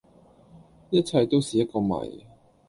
[0.89, 2.25] 一切都是一個謎